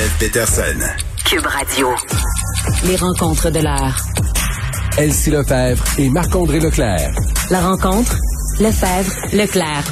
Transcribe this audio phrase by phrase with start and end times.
[0.00, 0.78] Geneviève Peterson.
[1.26, 1.88] Cube Radio.
[2.86, 4.02] Les rencontres de l'art.
[4.96, 7.10] Elsie Lefebvre et Marc-André Leclerc.
[7.50, 8.16] La rencontre,
[8.60, 9.84] Lefebvre, Leclerc.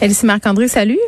[0.00, 0.98] Elsie Marc-André, salut.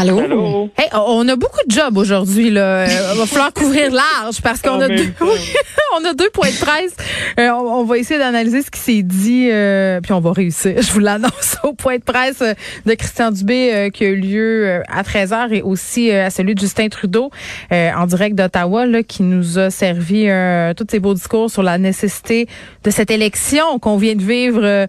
[0.00, 0.20] Allô?
[0.20, 0.70] Allô?
[0.76, 2.86] Hey, on a beaucoup de jobs aujourd'hui là.
[2.86, 5.12] Euh, va falloir couvrir large parce qu'on a deux,
[6.00, 6.94] on a deux points de presse.
[7.40, 10.74] Euh, on, on va essayer d'analyser ce qui s'est dit, euh, puis on va réussir.
[10.80, 12.54] Je vous l'annonce au point de presse euh,
[12.86, 16.60] de Christian Dubé euh, qui a eu lieu à 13h et aussi à celui de
[16.60, 17.32] Justin Trudeau
[17.72, 20.28] en direct d'Ottawa là, qui nous a servi
[20.76, 22.46] tous ces beaux discours sur la nécessité
[22.84, 24.86] de cette élection qu'on vient de vivre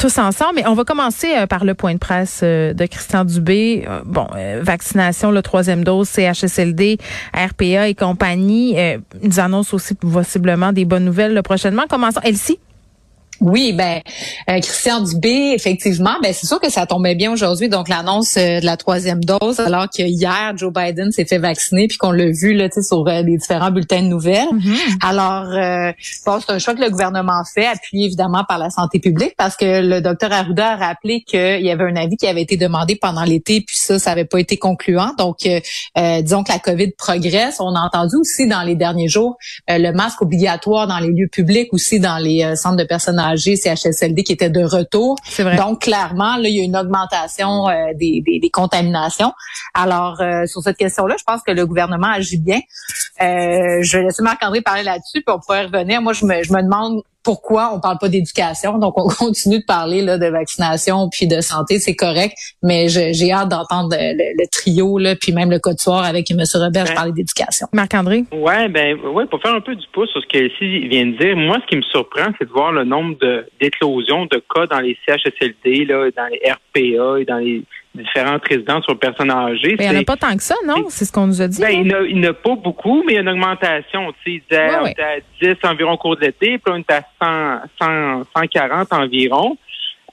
[0.00, 0.54] tous ensemble.
[0.56, 3.84] Mais on va commencer euh, par le point de presse euh, de Christian Dubé.
[3.86, 6.98] Euh, bon, euh, vaccination, le troisième dose, CHSLD,
[7.34, 8.78] RPA et compagnie.
[8.78, 11.84] Euh, nous annonce aussi possiblement des bonnes nouvelles là, prochainement.
[11.88, 12.20] Commençons.
[12.24, 12.58] Elsie?
[13.40, 14.02] Oui, ben
[14.50, 18.60] euh, Christian Dubé, effectivement, ben c'est sûr que ça tombait bien aujourd'hui, donc l'annonce euh,
[18.60, 22.30] de la troisième dose, alors que hier Joe Biden s'est fait vacciner, puis qu'on l'a
[22.30, 24.48] vu là, tu sais, sur euh, les différents bulletins de nouvelles.
[25.02, 25.90] Alors, euh,
[26.26, 29.56] bon, c'est un choix que le gouvernement fait, appuyé évidemment par la santé publique, parce
[29.56, 32.96] que le docteur Arruda a rappelé qu'il y avait un avis qui avait été demandé
[32.96, 35.14] pendant l'été, puis ça, ça n'avait pas été concluant.
[35.16, 35.38] Donc,
[35.96, 37.56] disons que la COVID progresse.
[37.60, 41.72] On a entendu aussi dans les derniers jours le masque obligatoire dans les lieux publics,
[41.72, 45.16] aussi dans les centres de personnes âgées, CHSLD, qui était de retour.
[45.24, 45.56] C'est vrai.
[45.56, 49.32] Donc, clairement, là, il y a une augmentation euh, des, des, des contaminations.
[49.74, 52.60] Alors, euh, sur cette question-là, je pense que le gouvernement agit bien.
[53.20, 56.02] Euh, je vais laisser Marc-André parler là-dessus, puis on pourrait revenir.
[56.02, 58.78] Moi, je me, je me demande pourquoi on parle pas d'éducation.
[58.78, 62.34] Donc, on continue de parler là, de vaccination puis de santé, c'est correct.
[62.62, 66.42] Mais j'ai hâte d'entendre le, trio, là, puis même le code soir avec M.
[66.54, 66.94] Robert Ouais.
[66.94, 67.66] parler d'éducation.
[67.72, 68.24] Marc-André?
[68.32, 71.36] Ouais, ben, ouais, pour faire un peu du pouce sur ce qu'Elsie vient de dire,
[71.36, 74.80] moi, ce qui me surprend, c'est de voir le nombre de d'éclosions de cas dans
[74.80, 77.62] les CHSLD, là, dans les RPA et dans les
[77.94, 79.76] différentes résidences pour personnes âgées.
[79.76, 80.84] Ben, Il n'y en a pas tant que ça, non?
[80.88, 81.60] C'est ce qu'on nous a dit.
[81.60, 81.82] Ben, il
[82.20, 84.12] n'y en a- pas beaucoup, mais il y a une augmentation.
[84.24, 84.92] Tu sais, Ouais, on ouais.
[84.92, 88.22] était à 10 environ au cours de l'été, puis là, on est à 100, 100,
[88.36, 89.56] 140 environ.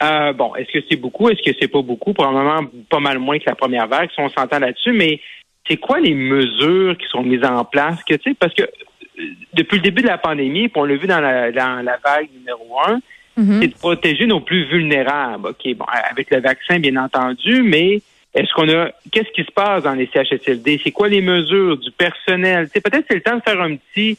[0.03, 1.29] Euh, bon, est-ce que c'est beaucoup?
[1.29, 2.13] Est-ce que c'est pas beaucoup?
[2.13, 5.19] Probablement pas mal moins que la première vague, si on s'entend là-dessus, mais
[5.67, 8.03] c'est quoi les mesures qui sont mises en place?
[8.03, 9.23] Que, tu sais, parce que euh,
[9.53, 12.29] depuis le début de la pandémie, puis on l'a vu dans la, dans la vague
[12.33, 12.99] numéro un,
[13.37, 13.61] Mhm.
[13.61, 15.49] c'est de protéger nos plus vulnérables.
[15.49, 18.01] OK, bon, avec le vaccin, bien entendu, mais
[18.33, 20.81] est-ce qu'on a qu'est-ce qui se passe dans les CHSLD?
[20.83, 22.67] C'est quoi les mesures du personnel?
[22.69, 24.17] Peut-être c'est le temps de faire un petit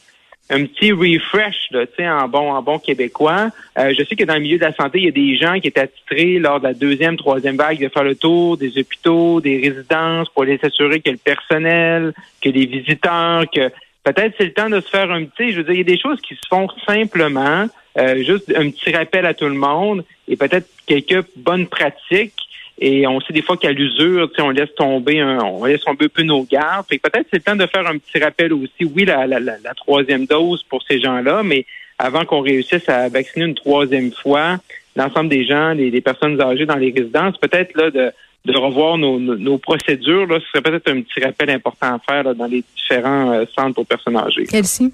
[0.49, 1.85] un petit refresh, là,
[2.23, 3.49] en bon, en bon québécois.
[3.77, 5.59] Euh, je sais que dans le milieu de la santé, il y a des gens
[5.59, 9.41] qui étaient attitrés lors de la deuxième, troisième vague de faire le tour des hôpitaux,
[9.41, 13.69] des résidences pour aller s'assurer que le personnel, que les visiteurs, que
[14.03, 15.83] peut-être c'est le temps de se faire un petit, je veux dire, il y a
[15.95, 17.67] des choses qui se font simplement,
[17.97, 22.33] euh, juste un petit rappel à tout le monde et peut-être quelques bonnes pratiques.
[22.81, 26.09] Et on sait des fois qu'à l'usure, on laisse tomber un, on laisse un peu
[26.23, 26.85] nos gardes.
[26.87, 28.85] Peut-être c'est le temps de faire un petit rappel aussi.
[28.85, 31.65] Oui, la, la, la, la troisième dose pour ces gens-là, mais
[31.97, 34.59] avant qu'on réussisse à vacciner une troisième fois
[34.95, 38.11] l'ensemble des gens, les, les personnes âgées dans les résidences, peut-être là de,
[38.45, 40.25] de revoir nos, nos, nos procédures.
[40.27, 43.45] Là, ce serait peut-être un petit rappel important à faire là, dans les différents euh,
[43.55, 44.47] centres pour personnes âgées.
[44.51, 44.93] Elsie?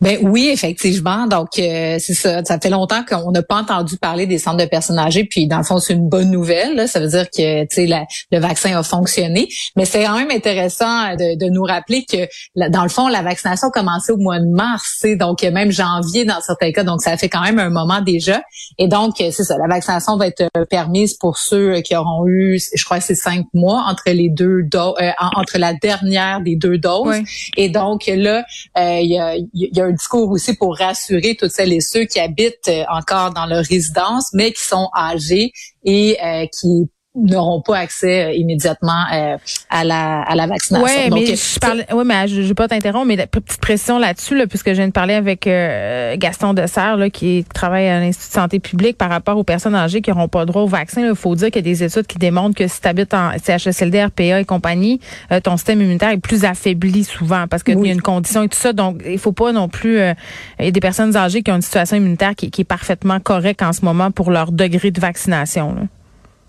[0.00, 1.26] Ben oui, effectivement.
[1.26, 2.42] Donc euh, c'est ça.
[2.44, 5.24] Ça fait longtemps qu'on n'a pas entendu parler des centres de personnes âgées.
[5.24, 6.76] Puis dans le fond, c'est une bonne nouvelle.
[6.76, 6.86] là.
[6.86, 9.48] Ça veut dire que la- le vaccin a fonctionné.
[9.76, 12.26] Mais c'est quand même intéressant de, de nous rappeler que
[12.70, 16.24] dans le fond, la vaccination a commencé au mois de mars, donc euh, même janvier
[16.24, 16.84] dans certains cas.
[16.84, 18.42] Donc ça fait quand même un moment déjà.
[18.78, 19.56] Et donc euh, c'est ça.
[19.58, 23.46] La vaccination va être euh, permise pour ceux qui auront eu, je crois, c'est cinq
[23.54, 24.94] mois entre les deux doses,
[25.36, 27.18] entre la dernière des deux doses.
[27.20, 27.24] Oui.
[27.56, 28.44] Et donc là,
[28.78, 31.80] euh, il y, a, il y a un discours aussi pour rassurer toutes celles et
[31.80, 35.52] ceux qui habitent euh, encore dans leur résidence, mais qui sont âgés
[35.84, 36.90] et euh, qui
[37.22, 39.36] n'auront pas accès euh, immédiatement euh,
[39.70, 41.08] à la à la vaccination.
[41.08, 43.60] Donc, mais euh, je parle, ouais, mais je, je vais pas t'interrompre, mais la petite
[43.60, 47.88] pression là-dessus, là, puisque je viens de parler avec euh, Gaston Dessert, là, qui travaille
[47.88, 50.66] à l'Institut de santé publique par rapport aux personnes âgées qui n'auront pas droit au
[50.66, 51.06] vaccin.
[51.08, 53.30] Il faut dire qu'il y a des études qui démontrent que si tu habites en
[53.42, 55.00] CHSLD, RPA et compagnie,
[55.32, 57.88] euh, ton système immunitaire est plus affaibli souvent parce qu'il Oui.
[57.88, 58.72] y a une condition et tout ça.
[58.72, 59.98] Donc, il faut pas non plus.
[59.98, 60.14] euh,
[60.58, 63.20] il y a des personnes âgées qui ont une situation immunitaire qui, qui est parfaitement
[63.20, 65.74] correcte en ce moment pour leur degré de vaccination.
[65.74, 65.82] Là.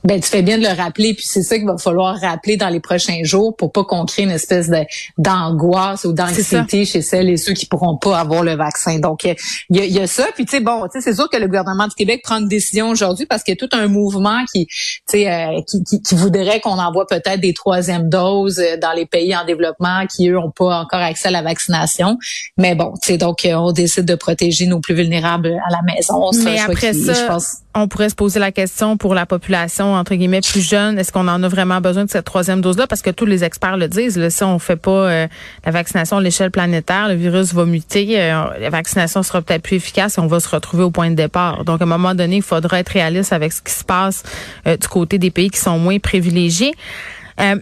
[0.04, 2.70] Ben, tu fais bien de le rappeler, puis c'est ça qu'il va falloir rappeler dans
[2.70, 4.84] les prochains jours pour pas qu'on crée une espèce de
[5.18, 9.00] d'angoisse ou d'anxiété chez celles et ceux qui pourront pas avoir le vaccin.
[9.00, 9.34] Donc, euh,
[9.70, 10.28] il y y a ça.
[10.34, 12.48] Puis, tu sais, bon, tu sais, c'est sûr que le gouvernement du Québec prend une
[12.48, 16.02] décision aujourd'hui parce qu'il y a tout un mouvement qui, tu sais, euh, qui, qui,
[16.02, 20.30] qui voudrait qu'on envoie peut-être des troisièmes doses euh, dans les pays en développement qui,
[20.30, 22.18] eux, ont pas encore accès à la vaccination.
[22.58, 25.82] Mais bon, tu sais, donc, euh, on décide de protéger nos plus vulnérables à la
[25.84, 26.32] maison.
[26.44, 29.91] Mais après qui, ça, je pense, on pourrait se poser la question pour la population
[29.96, 32.88] entre guillemets, plus jeune, est-ce qu'on en a vraiment besoin de cette troisième dose-là?
[32.88, 35.28] Parce que tous les experts le disent, si on fait pas euh,
[35.66, 39.78] la vaccination à l'échelle planétaire, le virus va muter, euh, la vaccination sera peut-être plus
[39.78, 41.64] efficace et on va se retrouver au point de départ.
[41.64, 44.24] Donc, à un moment donné, il faudra être réaliste avec ce qui se passe
[44.66, 46.74] du côté des pays qui sont moins privilégiés.
[47.40, 47.56] Euh,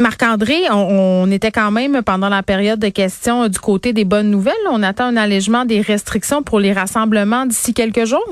[0.00, 4.54] Marc-André, on, était quand même pendant la période de questions du côté des bonnes nouvelles.
[4.70, 8.26] On attend un allègement des restrictions pour les rassemblements d'ici quelques jours.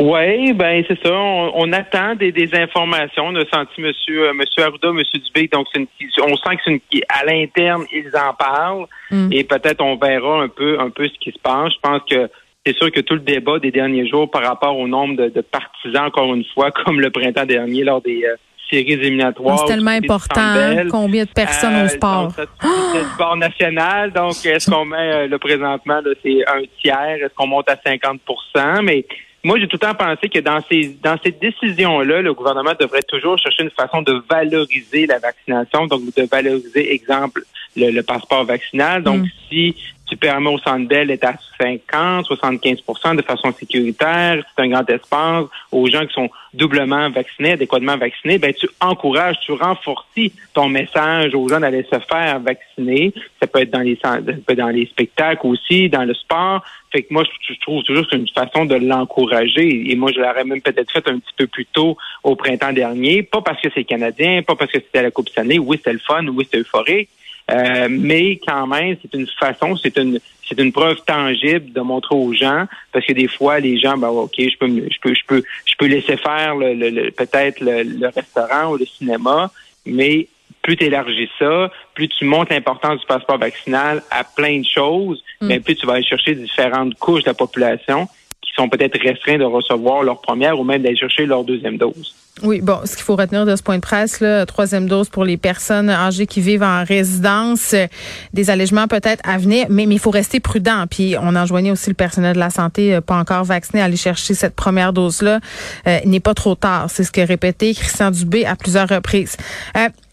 [0.00, 1.12] Oui, ben c'est ça.
[1.12, 3.26] On, attend des, informations.
[3.26, 5.46] On a senti Monsieur euh, Monsieur Arruda, Monsieur Dubé.
[5.52, 5.86] Donc une,
[6.22, 9.28] on sent que c'est une, à l'interne ils en parlent mm.
[9.30, 11.74] et peut-être on verra un peu un peu ce qui se passe.
[11.74, 12.30] Je pense que
[12.64, 16.06] c'est sûr que tout le débat des derniers jours par rapport au nombre de, partisans,
[16.06, 18.36] encore une fois, comme le printemps dernier lors des euh,
[18.70, 19.58] séries éliminatoires.
[19.60, 20.86] C'est tellement important.
[20.90, 22.32] Combien de personnes au euh, sport?
[22.34, 24.12] C'est le sport national.
[24.12, 27.18] Donc, est-ce qu'on met euh, le présentement, c'est un tiers?
[27.22, 29.04] Est-ce qu'on monte à 50% Mais
[29.42, 33.02] moi, j'ai tout le temps pensé que dans ces dans cette décision-là, le gouvernement devrait
[33.02, 37.42] toujours chercher une façon de valoriser la vaccination, donc de valoriser, exemple,
[37.76, 39.02] le, passeport vaccinal.
[39.02, 39.28] Donc, mm.
[39.48, 39.76] si
[40.10, 44.90] tu permets au Centre Bell d'être à 50, 75% de façon sécuritaire, c'est un grand
[44.90, 50.04] espace, aux gens qui sont doublement vaccinés, adéquatement vaccinés, ben tu encourages, tu renforces
[50.52, 53.14] ton message aux gens d'aller se faire vacciner.
[53.40, 56.64] Ça peut être dans les ça peut être dans les spectacles aussi, dans le sport.
[56.90, 59.90] Fait que moi, je, trouve toujours que c'est une façon de l'encourager.
[59.90, 63.22] Et moi, je l'aurais même peut-être fait un petit peu plus tôt au printemps dernier.
[63.22, 65.58] Pas parce que c'est canadien, pas parce que c'était la Coupe Stanley.
[65.58, 67.08] Oui, c'était le fun, oui, c'était euphorique.
[67.50, 70.20] Euh, mais quand même, c'est une façon, c'est une
[70.50, 74.08] c'est une preuve tangible de montrer aux gens, parce que des fois, les gens, ben
[74.08, 78.72] ok, je peux, je peux, je peux, je peux laisser faire le, peut-être le, restaurant
[78.72, 79.52] ou le cinéma,
[79.86, 80.26] mais
[80.62, 85.22] plus tu élargis ça, plus tu montres l'importance du passeport vaccinal à plein de choses,
[85.40, 85.46] mm.
[85.46, 88.08] mais plus tu vas aller chercher différentes couches de la population
[88.42, 92.16] qui sont peut-être restreints de recevoir leur première ou même d'aller chercher leur deuxième dose.
[92.42, 95.24] Oui, bon, ce qu'il faut retenir de ce point de presse, là, troisième dose pour
[95.24, 97.86] les personnes âgées qui vivent en résidence, euh,
[98.32, 100.86] des allègements peut-être à venir, mais, il faut rester prudent.
[100.88, 103.96] Puis on enjoignait aussi le personnel de la santé euh, pas encore vacciné à aller
[103.96, 105.40] chercher cette première dose-là.
[105.86, 106.86] Euh, il n'est pas trop tard.
[106.88, 109.36] C'est ce que répétait Christian Dubé à plusieurs reprises.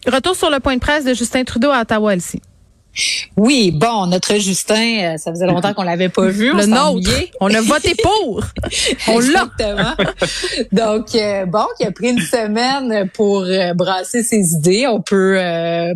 [0.06, 2.42] retour sur le point de presse de Justin Trudeau à Ottawa, aussi.
[3.36, 6.52] Oui, bon, notre Justin, euh, ça faisait longtemps qu'on l'avait pas vu.
[6.52, 7.10] Le nôtre.
[7.40, 8.42] On a voté pour.
[9.08, 9.48] on l'a.
[10.72, 14.86] Donc, euh, bon, il a pris une semaine pour euh, brasser ses idées.
[14.86, 15.38] On peut,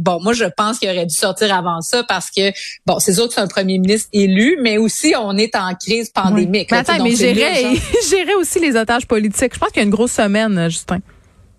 [0.00, 2.52] bon, moi, je pense qu'il aurait dû sortir avant ça parce que,
[2.86, 6.10] bon, c'est sûr que c'est un premier ministre élu, mais aussi on est en crise
[6.10, 6.70] pandémique.
[6.70, 9.54] Mais attends, mais gérer aussi les otages politiques.
[9.54, 10.98] Je pense qu'il y a une grosse semaine, Justin.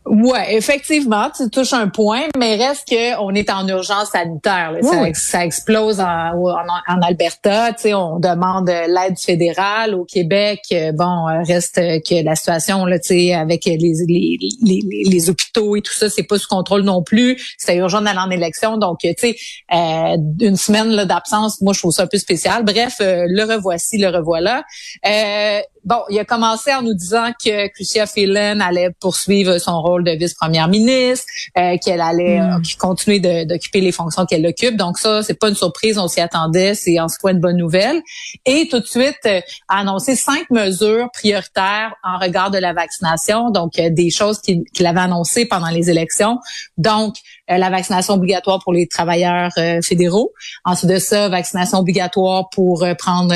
[0.05, 4.75] Ouais, effectivement, tu touches un point, mais reste que on est en urgence sanitaire.
[5.13, 7.71] ça, explose en, en, Alberta.
[7.73, 10.59] Tu sais, on demande l'aide fédérale au Québec.
[10.73, 15.29] Euh, bon, euh, reste que la situation là, tu sais, avec les, les, les, les,
[15.29, 17.55] hôpitaux et tout ça, c'est pas sous contrôle non plus.
[17.57, 19.35] C'était urgent d'aller en élection, donc tu sais,
[19.73, 22.63] euh, une semaine d'absence, moi je trouve ça un peu spécial.
[22.65, 24.63] Bref, le revoici, le revoilà.
[25.05, 30.03] Euh, bon, il a commencé en nous disant que Chrystia Phelan allait poursuivre son rôle
[30.03, 31.25] de vice-première ministre,
[31.57, 32.62] euh, qu'elle allait hmm.
[32.62, 34.75] euh, continuer d'occuper les fonctions qu'elle occupe.
[34.77, 38.01] Donc ça, c'est pas une surprise, on s'y attendait, c'est en soi une bonne nouvelle.
[38.45, 43.50] Et tout de suite, euh, a annoncé cinq mesures prioritaires en regard de la vaccination,
[43.50, 46.39] donc des choses qu'il avait annoncées pendant les élections.
[46.77, 47.15] Donc,
[47.50, 49.51] la vaccination obligatoire pour les travailleurs
[49.84, 50.31] fédéraux.
[50.63, 53.36] Ensuite de ça, vaccination obligatoire pour prendre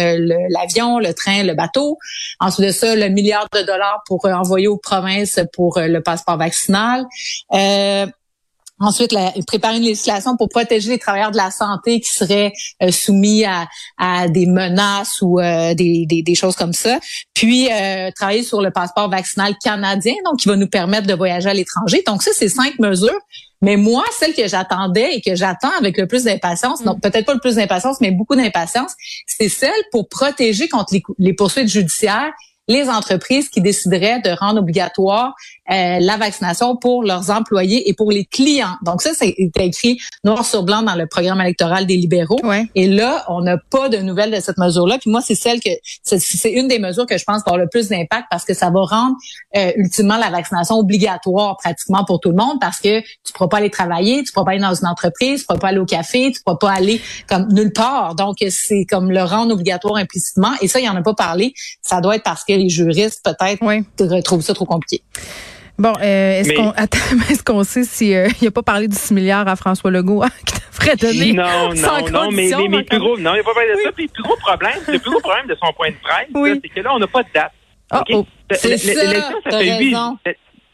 [0.49, 1.97] l'avion, le train, le bateau.
[2.39, 6.01] Ensuite de ça, le milliard de dollars pour euh, envoyer aux provinces pour euh, le
[6.01, 7.05] passeport vaccinal.
[7.53, 8.05] Euh,
[8.79, 9.13] ensuite,
[9.45, 12.51] préparer une législation pour protéger les travailleurs de la santé qui seraient
[12.91, 16.99] soumis à, des menaces ou des, des, choses comme ça.
[17.33, 17.69] Puis,
[18.15, 22.03] travailler sur le passeport vaccinal canadien, donc qui va nous permettre de voyager à l'étranger.
[22.05, 23.19] Donc, ça, c'est cinq mesures.
[23.61, 27.33] Mais moi, celle que j'attendais et que j'attends avec le plus d'impatience, donc peut-être pas
[27.33, 28.93] le plus d'impatience, mais beaucoup d'impatience,
[29.25, 32.31] c'est celle pour protéger contre les poursuites judiciaires
[32.67, 35.33] les entreprises qui décideraient de rendre obligatoire
[35.69, 38.75] euh, la vaccination pour leurs employés et pour les clients.
[38.83, 42.39] Donc ça, c'est écrit noir sur blanc dans le programme électoral des libéraux.
[42.73, 44.97] Et là, on n'a pas de nouvelles de cette mesure-là.
[44.97, 45.69] Puis moi, c'est celle que
[46.03, 48.81] c'est une des mesures que je pense avoir le plus d'impact parce que ça va
[48.81, 49.15] rendre
[49.55, 53.49] euh, ultimement la vaccination obligatoire pratiquement pour tout le monde parce que tu ne pourras
[53.49, 55.67] pas aller travailler, tu ne pourras pas aller dans une entreprise, tu ne pourras pas
[55.67, 58.15] aller au café, tu ne pourras pas aller comme nulle part.
[58.15, 60.51] Donc c'est comme le rendre obligatoire implicitement.
[60.61, 61.53] Et ça, il en a pas parlé.
[61.81, 65.03] Ça doit être parce que les juristes peut-être trouvent ça trop compliqué.
[65.79, 66.73] Bon, euh, est-ce qu'on
[67.29, 70.29] est-ce qu'on sait s'il euh, a pas parlé du 6 milliards à François Legault hein,
[70.45, 73.69] qui devrait donner Non, non, non, mais, mais, plus gros, non, il a pas parlé
[73.73, 73.91] de ça.
[73.91, 76.69] Puis le plus gros problème, le plus gros problème de son point de presse, c'est
[76.69, 77.51] que là, on n'a pas de date.
[77.93, 78.25] Oh, oh.
[78.51, 79.95] C'est ça, ça fait huit.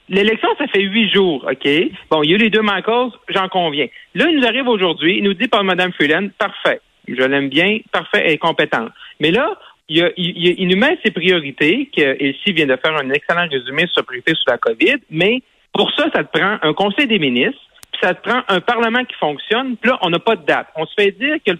[0.09, 1.67] L'élection, ça fait huit jours, OK?
[2.09, 3.87] Bon, il y a eu les deux mains cause, j'en conviens.
[4.15, 7.79] Là, il nous arrive aujourd'hui, il nous dit par Mme Freeland, parfait, je l'aime bien,
[7.91, 8.87] parfait et compétent.
[9.19, 9.57] Mais là,
[9.89, 13.95] il, il, il, nous met ses priorités, que vient de faire un excellent résumé sur
[13.97, 15.41] ses priorités sur la COVID, mais
[15.73, 17.61] pour ça, ça te prend un conseil des ministres,
[17.91, 20.67] puis ça te prend un Parlement qui fonctionne, puis là, on n'a pas de date.
[20.75, 21.59] On se fait dire que le,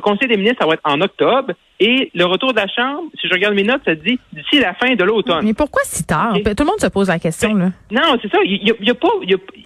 [0.00, 1.52] Conseil des ministres, ça va être en octobre.
[1.78, 4.74] Et le retour de la Chambre, si je regarde mes notes, ça dit d'ici la
[4.74, 5.44] fin de l'automne.
[5.44, 6.34] Mais pourquoi si tard?
[6.34, 7.54] Tout le monde se pose la question.
[7.54, 7.70] là.
[7.90, 8.38] Non, c'est ça.
[8.44, 9.08] Il y, a, pas,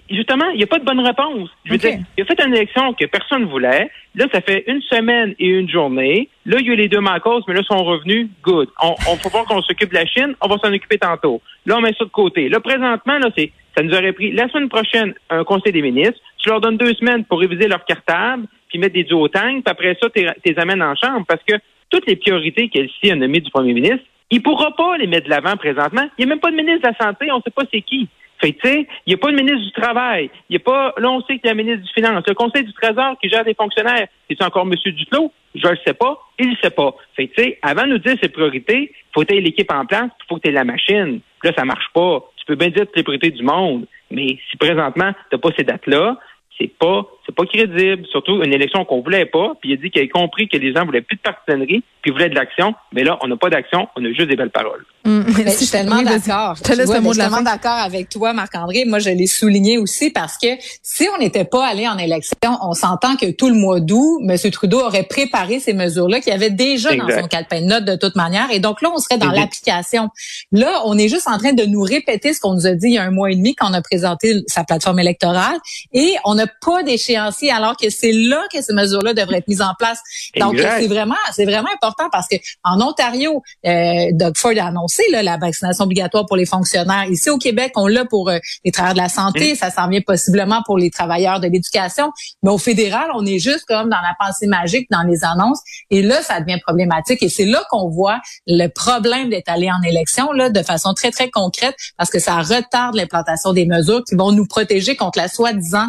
[0.09, 1.49] justement, il n'y a pas de bonne réponse.
[1.65, 3.89] Je veux dire, il a fait une élection que personne ne voulait.
[4.15, 6.29] Là, ça fait une semaine et une journée.
[6.45, 8.29] Là, il y a eu les deux cause, mais là, sont revenus.
[8.43, 8.69] Good.
[8.81, 10.35] On, on faut voir qu'on s'occupe de la Chine.
[10.41, 11.41] On va s'en occuper tantôt.
[11.65, 12.49] Là, on met ça de côté.
[12.49, 16.19] Là, présentement, là, c'est, ça nous aurait pris la semaine prochaine un conseil des ministres.
[16.39, 19.97] Tu leur donnes deux semaines pour réviser leur cartable puis mettre des duotangs, puis après
[20.01, 21.55] ça, tu les amènes en chambre parce que
[21.89, 25.29] toutes les priorités qu'elle-ci a nommées du premier ministre, il pourra pas les mettre de
[25.29, 26.07] l'avant présentement.
[26.17, 27.81] Il n'y a même pas de ministre de la Santé, on ne sait pas c'est
[27.81, 28.09] qui.
[28.39, 30.29] Fait tu sais, il n'y a pas de ministre du Travail.
[30.49, 32.23] Il y a pas, là, on sait qu'il y a un ministre du Finance.
[32.27, 34.07] Le Conseil du Trésor qui gère des fonctionnaires.
[34.29, 34.75] C'est encore M.
[34.85, 35.31] Duclos?
[35.55, 36.19] Je ne le sais pas.
[36.37, 36.93] Il ne sait pas.
[37.15, 40.37] Fait tu sais, avant de nous dire ses priorités, faut que l'équipe en place, faut
[40.37, 41.19] que la machine.
[41.43, 42.23] là, ça marche pas.
[42.37, 43.87] Tu peux bien dire toutes les priorités du monde.
[44.11, 46.19] Mais si présentement, tu n'as pas ces dates-là,
[46.59, 49.91] c'est pas c'est pas crédible, surtout une élection qu'on voulait pas, puis il a dit
[49.91, 53.03] qu'il a compris que les gens voulaient plus de partisanerie, puis voulaient de l'action, mais
[53.03, 54.85] là on n'a pas d'action, on a juste des belles paroles.
[55.07, 55.21] Mm.
[55.45, 56.55] je suis tellement d'accord.
[56.55, 58.83] Je suis tellement d'accord avec toi, Marc-André.
[58.85, 60.47] Moi, je l'ai souligné aussi parce que
[60.83, 64.51] si on n'était pas allé en élection, on s'entend que tout le mois d'août, M.
[64.51, 68.15] Trudeau aurait préparé ces mesures-là qu'il avait déjà dans son calepin de notes de toute
[68.15, 68.51] manière.
[68.51, 70.09] Et donc là, on serait dans l'application.
[70.51, 72.93] Là, on est juste en train de nous répéter ce qu'on nous a dit il
[72.93, 75.57] y a un mois et demi quand on a présenté sa plateforme électorale.
[75.93, 76.83] Et on n'a pas
[77.17, 79.99] alors que c'est là que ces mesures-là devraient être mises en place.
[80.39, 85.03] Donc, c'est vraiment, c'est vraiment important parce que en Ontario, euh, Doug Ford a annoncé
[85.11, 87.05] la vaccination obligatoire pour les fonctionnaires.
[87.05, 90.01] Ici au Québec, on l'a pour euh, les travailleurs de la santé, ça s'en vient
[90.01, 92.11] possiblement pour les travailleurs de l'éducation.
[92.43, 95.59] Mais au fédéral, on est juste comme dans la pensée magique, dans les annonces.
[95.89, 97.21] Et là, ça devient problématique.
[97.23, 101.11] Et c'est là qu'on voit le problème d'être allé en élection là, de façon très,
[101.11, 105.27] très concrète parce que ça retarde l'implantation des mesures qui vont nous protéger contre la
[105.27, 105.87] soi-disant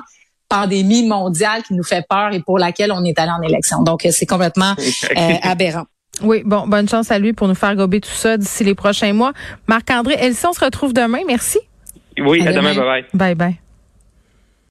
[0.49, 3.83] pandémie mondiale qui nous fait peur et pour laquelle on est allé en élection.
[3.83, 4.75] Donc, c'est complètement
[5.17, 5.85] euh, aberrant.
[6.23, 9.13] Oui, bon, bonne chance à lui pour nous faire gober tout ça d'ici les prochains
[9.13, 9.33] mois.
[9.69, 11.21] Marc-André Elsie, on se retrouve demain.
[11.27, 11.59] Merci.
[12.19, 12.75] Oui, à, demain.
[12.75, 13.05] Bye bye.
[13.15, 13.61] Bye bye.